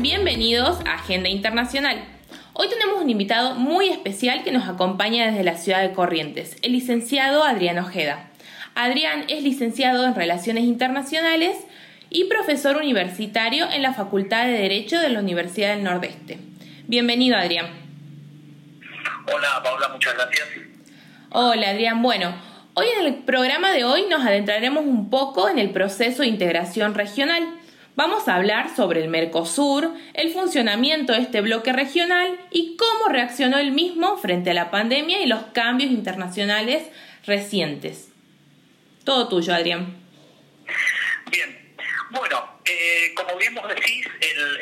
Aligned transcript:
bienvenidos 0.00 0.78
a 0.86 0.94
Agenda 0.94 1.28
Internacional. 1.28 2.04
Hoy 2.52 2.68
tenemos 2.68 3.02
un 3.02 3.10
invitado 3.10 3.54
muy 3.54 3.88
especial 3.88 4.44
que 4.44 4.52
nos 4.52 4.68
acompaña 4.68 5.26
desde 5.26 5.42
la 5.42 5.56
ciudad 5.56 5.82
de 5.82 5.92
Corrientes, 5.92 6.56
el 6.62 6.72
licenciado 6.72 7.42
Adrián 7.42 7.78
Ojeda. 7.78 8.30
Adrián 8.76 9.24
es 9.26 9.42
licenciado 9.42 10.06
en 10.06 10.14
Relaciones 10.14 10.64
Internacionales 10.64 11.56
y 12.10 12.24
profesor 12.24 12.76
universitario 12.76 13.66
en 13.72 13.82
la 13.82 13.92
Facultad 13.92 14.46
de 14.46 14.52
Derecho 14.52 15.00
de 15.00 15.08
la 15.08 15.18
Universidad 15.18 15.74
del 15.74 15.82
Nordeste. 15.82 16.38
Bienvenido, 16.86 17.36
Adrián. 17.36 17.66
Hola, 19.26 19.60
Paula, 19.64 19.88
muchas 19.88 20.14
gracias. 20.14 20.48
Hola, 21.30 21.70
Adrián. 21.70 22.02
Bueno, 22.02 22.34
hoy 22.74 22.86
en 23.00 23.04
el 23.04 23.14
programa 23.24 23.72
de 23.72 23.84
hoy 23.84 24.04
nos 24.08 24.24
adentraremos 24.24 24.84
un 24.84 25.10
poco 25.10 25.48
en 25.48 25.58
el 25.58 25.70
proceso 25.70 26.22
de 26.22 26.28
integración 26.28 26.94
regional. 26.94 27.58
Vamos 27.98 28.28
a 28.28 28.36
hablar 28.36 28.76
sobre 28.76 29.02
el 29.02 29.08
Mercosur, 29.08 29.92
el 30.14 30.32
funcionamiento 30.32 31.14
de 31.14 31.18
este 31.18 31.40
bloque 31.40 31.72
regional 31.72 32.38
y 32.52 32.76
cómo 32.76 33.08
reaccionó 33.08 33.58
el 33.58 33.72
mismo 33.72 34.16
frente 34.18 34.52
a 34.52 34.54
la 34.54 34.70
pandemia 34.70 35.20
y 35.20 35.26
los 35.26 35.42
cambios 35.52 35.90
internacionales 35.90 36.84
recientes. 37.26 38.10
Todo 39.02 39.26
tuyo, 39.26 39.52
Adrián. 39.52 39.96
Bien, 41.32 41.74
bueno, 42.10 42.60
eh, 42.64 43.12
como 43.16 43.36
bien 43.36 43.56
vos 43.56 43.68
decís, 43.68 44.06
el, 44.20 44.58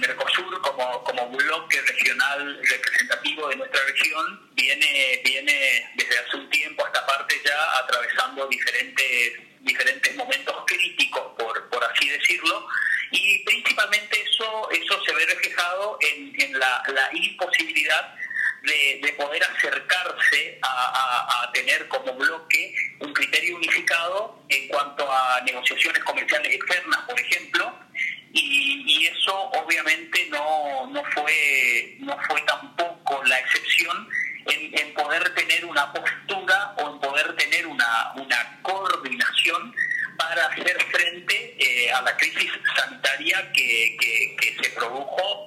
Mercosur 0.00 0.62
como, 0.62 1.04
como 1.04 1.28
bloque 1.28 1.78
regional 1.82 2.58
representativo 2.62 3.48
de 3.48 3.56
nuestra 3.56 3.80
región 3.84 4.50
viene, 4.54 5.20
viene 5.22 5.92
desde 5.94 6.18
hace 6.18 6.38
un 6.38 6.48
tiempo 6.48 6.84
a 6.84 6.86
esta 6.88 7.06
parte 7.06 7.34
ya 7.44 7.78
atravesando 7.82 8.46
diferentes, 8.46 9.32
diferentes 9.60 10.16
momentos 10.16 10.54
críticos, 10.66 11.32
por, 11.38 11.68
por 11.70 11.84
así 11.84 12.08
decirlo, 12.08 12.66
y 13.10 13.44
principalmente 13.44 14.22
eso, 14.22 14.70
eso 14.70 15.04
se 15.04 15.14
ve 15.14 15.26
reflejado 15.26 15.98
en, 16.00 16.40
en 16.40 16.58
la, 16.94 17.10
imposibilidad 17.12 18.14
de, 18.62 19.14
poder 19.16 19.42
acercarse 19.44 20.58
a, 20.62 21.50
tener 21.52 21.86
como 21.86 22.12
bloque 22.14 22.74
un 22.98 23.12
criterio 23.12 23.56
unificado 23.56 24.42
en 24.48 24.66
cuanto 24.66 25.10
a 25.10 25.40
negociaciones 25.42 26.02
comerciales 26.02 26.52
externas, 26.52 27.00
por 27.02 27.20
ejemplo, 27.20 27.72
y, 28.32 29.06
eso 29.06 29.50
obviamente 29.50 30.26
no, 30.30 30.86
no, 30.88 31.04
fue, 31.12 31.96
no 32.00 32.18
fue 32.28 32.40
tampoco 32.42 33.22
la 33.24 33.38
excepción 33.38 34.08
en, 34.46 34.94
poder 34.94 35.34
tener 35.34 35.64
una 35.64 35.92
postura 35.92 36.74
o 36.78 36.92
en 36.92 37.00
poder 37.00 37.36
tener 37.36 37.66
una, 37.66 38.12
una 38.16 38.58
coordinación 38.62 39.74
para 40.16 40.46
hacer 40.46 40.76
frente 40.90 41.56
eh, 41.58 41.92
a 41.92 42.02
la 42.02 42.16
crisis 42.16 42.50
sanitaria 42.76 43.52
que, 43.52 43.96
que, 44.00 44.56
se 44.62 44.70
produjo 44.70 45.43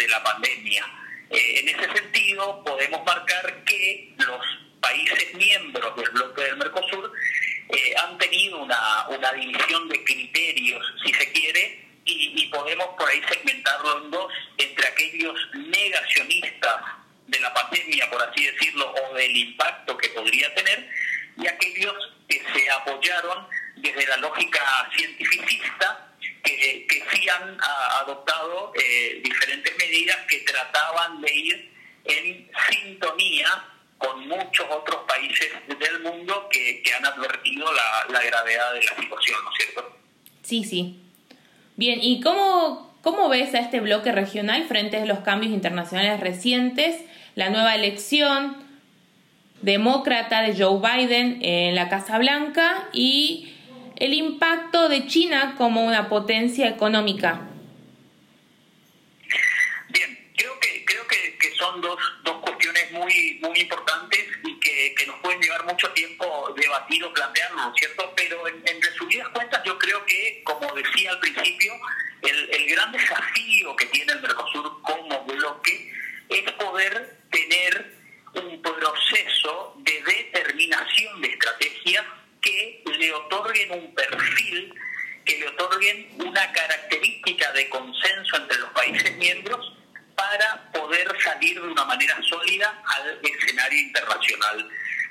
de, 0.00 0.08
la 0.08 0.22
pandemia. 0.22 0.84
Eh, 1.30 1.60
en 1.60 1.68
ese 1.68 1.92
sentido, 1.96 2.62
podemos 2.64 3.04
marcar 3.04 3.64
que 3.64 4.12
los 4.18 4.44
países 4.80 5.34
miembros 5.34 5.94
del 5.96 6.10
bloque 6.10 6.42
del 6.42 6.56
Mercosur 6.56 7.12
eh, 7.68 7.94
han 8.02 8.18
tenido 8.18 8.62
una, 8.62 9.06
una 9.08 9.32
división 9.32 9.88
de 9.88 10.02
criterios, 10.04 10.84
si 11.04 11.12
se 11.12 11.32
quiere, 11.32 11.86
y, 12.04 12.32
y 12.42 12.46
podemos 12.48 12.86
por 12.98 13.08
ahí 13.08 13.20
segmentarlo 13.28 14.04
en 14.04 14.10
dos, 14.10 14.32
entre 14.58 14.88
aquellos 14.88 15.34
negacionistas 15.54 16.76
de 17.26 17.40
la 17.40 17.54
pandemia, 17.54 18.10
por 18.10 18.22
así 18.22 18.46
decirlo, 18.46 18.92
o 18.92 19.14
del 19.14 19.36
impacto 19.36 19.96
que 19.96 20.08
podría 20.10 20.52
tener, 20.54 20.88
y 21.36 21.46
aquellos 21.46 21.94
que 22.28 22.42
se 22.52 22.70
apoyaron 22.70 23.46
desde 23.76 24.06
la 24.06 24.16
lógica 24.18 24.90
cientificista, 24.96 26.09
que, 26.42 26.86
que 26.86 27.02
sí 27.12 27.28
han 27.28 27.58
adoptado 28.00 28.72
eh, 28.74 29.20
diferentes 29.22 29.72
medidas 29.78 30.16
que 30.28 30.38
trataban 30.40 31.20
de 31.20 31.34
ir 31.34 31.72
en 32.04 32.50
sintonía 32.70 33.64
con 33.98 34.26
muchos 34.26 34.66
otros 34.70 35.02
países 35.06 35.48
del 35.78 36.00
mundo 36.00 36.48
que, 36.50 36.82
han 36.96 37.04
advertido 37.04 37.66
la, 37.72 38.22
gravedad 38.22 38.72
de 38.72 38.82
la 38.82 38.96
situación, 38.96 39.38
¿no 39.44 39.50
es 39.50 39.56
cierto? 39.56 39.96
Sí, 40.42 40.64
sí. 40.64 41.00
Bien, 41.76 41.98
¿y 42.02 42.20
cómo, 42.20 42.96
cómo 43.02 43.28
ves 43.28 43.54
a 43.54 43.58
este 43.58 43.80
bloque 43.80 44.12
regional 44.12 44.66
frente 44.66 44.96
a 44.96 45.06
los 45.06 45.20
cambios 45.20 45.52
internacionales 45.52 46.20
recientes, 46.20 46.96
la 47.34 47.50
nueva 47.50 47.74
elección? 47.74 48.70
demócrata 49.62 50.42
de 50.42 50.56
Joe 50.56 50.80
Biden 50.80 51.38
en 51.42 51.74
la 51.74 51.88
Casa 51.88 52.18
Blanca 52.18 52.88
y 52.92 53.49
el 54.00 54.14
impacto 54.14 54.88
de 54.88 55.06
China 55.06 55.54
como 55.58 55.84
una 55.84 56.08
potencia 56.08 56.68
económica. 56.68 57.46
Bien, 59.88 60.32
creo 60.36 60.58
que, 60.58 60.84
creo 60.86 61.06
que, 61.06 61.54
son 61.56 61.82
dos, 61.82 61.98
dos 62.24 62.38
cuestiones 62.40 62.90
muy, 62.92 63.38
muy 63.42 63.60
importantes 63.60 64.26
y 64.42 64.58
que, 64.58 65.06
nos 65.06 65.16
pueden 65.20 65.40
llevar 65.42 65.64
mucho 65.66 65.90
tiempo 65.90 66.52
debatir 66.56 67.04
o 67.04 67.12
plantearlo, 67.12 67.56
¿no 67.56 67.74
es 67.74 67.78
cierto? 67.78 68.12
Pero 68.16 68.48
en, 68.48 68.82
resumidas 68.82 69.28
cuentas 69.28 69.62
yo 69.64 69.78
creo 69.78 70.04
que, 70.06 70.42
como 70.44 70.74
decía 70.74 71.10
al 71.10 71.20
principio, 71.20 71.74
el, 72.22 72.50
el 72.54 72.66
gran 72.68 72.92
desafío 72.92 73.76
que 73.76 73.86
tiene 73.86 74.12
el 74.12 74.22
Mercosur 74.22 74.80
como 74.80 75.24
bloque 75.24 75.92
es 76.30 76.52
poder 76.52 77.18
tener 77.30 77.94
un 78.34 78.62
proceso 78.62 79.74
de 79.78 80.02
determinación 80.02 81.20
de 81.20 81.28
estrategias 81.28 82.04
que 82.40 82.82
le 82.98 83.12
otorguen 83.12 83.70
un 83.72 83.89
perfil, 84.08 84.74
que 85.24 85.38
le 85.38 85.48
otorguen 85.48 86.08
una 86.18 86.52
característica 86.52 87.52
de 87.52 87.68
consenso 87.68 88.36
entre 88.36 88.58
los 88.58 88.70
países 88.70 89.16
miembros 89.16 89.76
para 90.14 90.70
poder 90.72 91.08
salir 91.22 91.60
de 91.60 91.68
una 91.68 91.84
manera 91.84 92.18
sólida 92.28 92.82
al 92.84 93.20
escenario 93.22 93.80
internacional. 93.80 94.68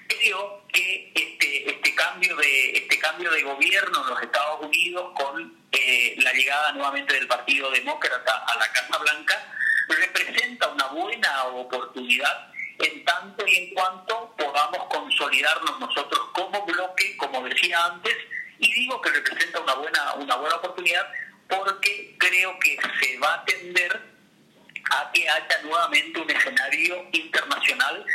Creo 0.07 0.63
que 0.71 1.11
este, 1.15 1.69
este, 1.69 1.95
cambio, 1.95 2.35
de, 2.35 2.71
este 2.77 2.99
cambio 2.99 3.31
de 3.31 3.43
gobierno 3.43 4.01
en 4.03 4.09
los 4.09 4.21
Estados 4.21 4.65
Unidos 4.65 5.11
con 5.15 5.59
eh, 5.71 6.15
la 6.17 6.33
llegada 6.33 6.71
nuevamente 6.73 7.13
del 7.13 7.27
Partido 7.27 7.71
Demócrata 7.71 8.45
a 8.47 8.57
la 8.57 8.71
Casa 8.71 8.97
Blanca 8.97 9.55
representa 9.87 10.67
una 10.69 10.87
buena 10.87 11.43
oportunidad 11.45 12.51
en 12.79 13.03
tanto 13.03 13.45
y 13.47 13.55
en 13.55 13.73
cuanto 13.73 14.35
podamos 14.37 14.85
consolidarnos 14.89 15.79
nosotros 15.79 16.21
como 16.33 16.65
bloque, 16.65 17.17
como 17.17 17.43
decía 17.47 17.85
antes, 17.85 18.15
y 18.59 18.73
digo 18.73 19.01
que 19.01 19.09
representa 19.09 19.59
una 19.59 19.73
buena, 19.75 20.13
una 20.15 20.35
buena 20.35 20.55
oportunidad 20.55 21.07
porque 21.47 22.15
creo 22.17 22.57
que 22.59 22.77
se 23.01 23.17
va 23.17 23.33
a 23.35 23.45
tender 23.45 24.01
a 24.91 25.11
que 25.11 25.29
haya 25.29 25.61
nuevamente 25.63 26.19
un 26.19 26.29
escenario 26.29 27.07
internacional 27.11 28.05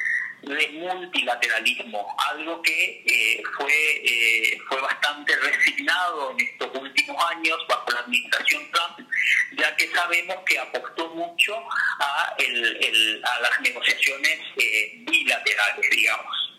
de 0.42 0.68
multilateralismo, 0.72 2.14
algo 2.30 2.60
que 2.60 3.02
eh, 3.06 3.42
fue, 3.56 3.72
eh, 3.72 4.58
fue 4.68 4.80
bastante 4.80 5.34
resignado 5.36 6.32
en 6.32 6.40
estos 6.40 6.70
últimos 6.74 7.24
años 7.30 7.56
bajo 7.68 7.90
la 7.92 8.00
administración 8.00 8.70
Trump, 8.70 9.08
ya 9.56 9.74
que 9.76 9.88
sabemos 9.92 10.36
que 10.44 10.58
apostó 10.58 11.08
mucho 11.10 11.56
a, 11.98 12.36
a 12.36 13.40
las 13.40 13.60
negociaciones 13.62 14.40
eh, 14.58 14.92
bilaterales, 15.06 15.90
digamos. 15.90 16.52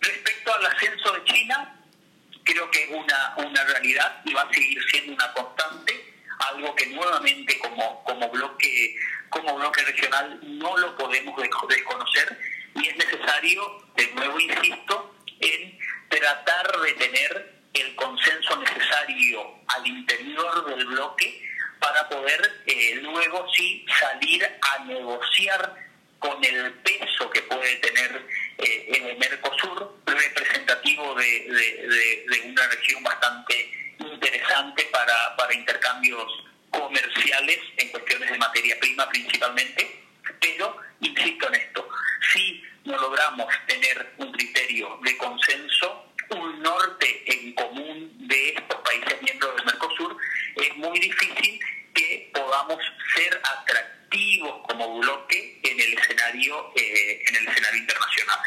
Respecto 0.00 0.54
al 0.54 0.66
ascenso 0.66 1.12
de 1.12 1.24
China, 1.24 1.79
creo 2.50 2.70
que 2.70 2.82
es 2.82 2.90
una, 2.90 3.34
una 3.36 3.64
realidad 3.64 4.20
y 4.24 4.34
va 4.34 4.42
a 4.42 4.52
seguir 4.52 4.82
siendo 4.90 5.14
una 5.14 5.32
constante, 5.32 6.14
algo 6.50 6.74
que 6.74 6.86
nuevamente 6.86 7.58
como, 7.58 8.02
como, 8.04 8.28
bloque, 8.30 8.96
como 9.28 9.56
bloque 9.56 9.82
regional 9.82 10.40
no 10.42 10.76
lo 10.76 10.96
podemos 10.96 11.36
desconocer 11.68 12.38
y 12.74 12.88
es 12.88 12.96
necesario, 12.96 13.84
de 13.96 14.06
nuevo 14.14 14.40
insisto, 14.40 15.14
en 15.40 15.78
tratar 16.08 16.80
de 16.80 16.92
tener 16.94 17.60
el 17.72 17.94
consenso 17.94 18.56
necesario 18.56 19.54
al 19.68 19.86
interior 19.86 20.74
del 20.74 20.86
bloque 20.86 21.42
para 21.78 22.08
poder 22.08 22.62
eh, 22.66 22.96
luego 22.96 23.46
sí 23.54 23.86
salir 23.98 24.44
a 24.44 24.84
negociar 24.84 25.90
con 26.18 26.44
el 26.44 26.72
peso 26.74 27.30
que 27.30 27.42
puede 27.42 27.76
tener 27.76 28.26
eh, 28.58 28.88
el 28.90 29.18
Mercosur, 29.18 29.49
de, 31.26 32.42
una 32.44 32.66
región 32.68 33.02
bastante 33.02 33.72
interesante 33.98 34.84
para, 34.92 35.36
para 35.36 35.54
intercambios 35.54 36.26
comerciales 36.70 37.58
en 37.76 37.88
cuestiones 37.88 38.30
de 38.30 38.38
materia 38.38 38.78
prima 38.80 39.08
principalmente, 39.08 40.02
pero 40.40 40.76
insisto 41.00 41.48
en 41.48 41.54
esto, 41.54 41.88
si 42.32 42.62
no 42.84 42.96
logramos 42.96 43.46
tener 43.66 44.14
un 44.18 44.32
criterio 44.32 44.98
de 45.02 45.16
consenso, 45.16 46.06
un 46.30 46.62
norte 46.62 47.24
en 47.26 47.54
común 47.54 48.28
de 48.28 48.50
estos 48.50 48.80
países 48.82 49.22
miembros 49.22 49.56
del 49.56 49.66
Mercosur, 49.66 50.16
es 50.56 50.76
muy 50.76 50.98
difícil 50.98 51.60
que 51.94 52.30
podamos 52.32 52.78
ser 53.14 53.40
atractivos 53.42 54.66
como 54.68 55.00
bloque 55.00 55.60
en 55.62 55.80
el 55.80 55.98
escenario, 55.98 56.72
eh, 56.76 57.22
en 57.26 57.36
el 57.36 57.48
escenario 57.48 57.80
internacional. 57.80 58.38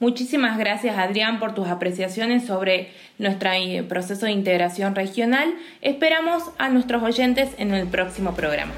Muchísimas 0.00 0.58
gracias 0.58 0.96
Adrián 0.96 1.40
por 1.40 1.54
tus 1.54 1.66
apreciaciones 1.66 2.46
sobre 2.46 2.92
nuestro 3.18 3.50
eh, 3.50 3.82
proceso 3.82 4.26
de 4.26 4.32
integración 4.32 4.94
regional. 4.94 5.52
Esperamos 5.82 6.44
a 6.58 6.68
nuestros 6.68 7.02
oyentes 7.02 7.50
en 7.58 7.74
el 7.74 7.88
próximo 7.88 8.34
programa. 8.34 8.72